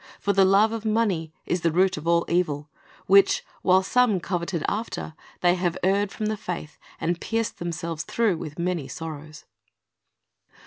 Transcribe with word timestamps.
For 0.19 0.33
the 0.33 0.45
love, 0.45 0.71
of 0.71 0.83
money 0.83 1.31
is 1.45 1.61
the 1.61 1.69
root 1.71 1.95
of 1.95 2.07
all 2.07 2.25
evil; 2.27 2.71
which, 3.05 3.45
while 3.61 3.83
some 3.83 4.19
coveted 4.19 4.65
after, 4.67 5.13
they 5.41 5.53
have 5.53 5.77
erred 5.83 6.11
from 6.11 6.25
the 6.25 6.37
faith, 6.37 6.79
and 6.99 7.21
pierced 7.21 7.59
themselves 7.59 8.01
through 8.01 8.37
with 8.37 8.57
many 8.57 8.87
sorrows." 8.87 9.45